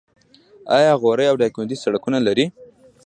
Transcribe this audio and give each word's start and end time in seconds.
آیا 0.77 0.93
غور 1.01 1.19
او 1.31 1.35
دایکنډي 1.41 1.77
سړکونه 1.83 2.19
لري؟ 2.27 2.45